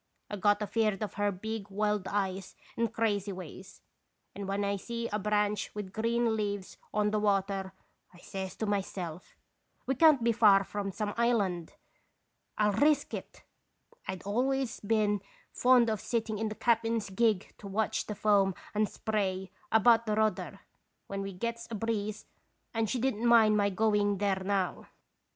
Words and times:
I 0.31 0.35
got 0.35 0.63
afeard 0.63 1.03
of 1.03 1.13
her 1.13 1.31
big, 1.31 1.69
wild 1.69 2.07
eyes 2.07 2.55
and 2.75 2.91
crazy 2.91 3.31
ways, 3.31 3.83
and 4.33 4.47
when 4.47 4.65
I 4.65 4.75
see 4.75 5.07
a 5.09 5.19
branch 5.19 5.69
with 5.75 5.93
green 5.93 6.35
leaves 6.35 6.77
on 6.91 7.11
the 7.11 7.19
water, 7.19 7.71
I 8.11 8.17
says 8.17 8.55
to 8.55 8.65
myself:" 8.65 9.35
'We 9.85 9.93
can't 9.97 10.23
be 10.23 10.31
far 10.31 10.63
from 10.63 10.91
some 10.91 11.13
island; 11.17 11.73
I'll 12.57 12.71
risk 12.71 13.13
it 13.13 13.43
I 14.07 14.13
1 14.13 14.17
I'd 14.17 14.23
always 14.23 14.79
been 14.79 15.21
fond 15.51 15.87
of 15.87 16.01
sitting 16.01 16.39
in 16.39 16.49
the 16.49 16.55
cap'n's 16.55 17.11
gig 17.11 17.53
to 17.59 17.67
watch 17.67 18.07
the 18.07 18.15
foam 18.15 18.55
and 18.73 18.89
spray 18.89 19.51
about 19.71 20.07
the 20.07 20.15
rudder 20.15 20.61
when 21.05 21.21
we 21.21 21.31
gets 21.31 21.67
a 21.69 21.75
breeze, 21.75 22.25
and 22.73 22.89
she 22.89 22.97
did 22.97 23.13
n't 23.17 23.25
mind 23.25 23.55
my 23.55 23.69
going 23.69 24.17
there 24.17 24.41
now. 24.43 24.87